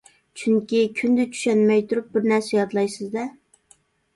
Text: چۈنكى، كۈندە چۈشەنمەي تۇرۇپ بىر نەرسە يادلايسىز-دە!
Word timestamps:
چۈنكى، 0.43 0.79
كۈندە 0.99 1.25
چۈشەنمەي 1.35 1.83
تۇرۇپ 1.91 2.09
بىر 2.17 2.25
نەرسە 2.33 2.51
يادلايسىز-دە! 2.59 3.29